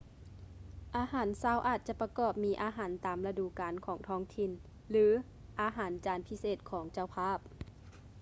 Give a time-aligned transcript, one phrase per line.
[0.97, 4.49] ອາຫານເຊົ້າອາດຈະປະກອບມີອາຫານຕາມລະດູການຂອງທ້ອງຖິ່ນ
[4.89, 5.05] ຫຼື
[5.61, 7.39] ອາຫານຈານພິເສດຂອງເຈົ້າພາບ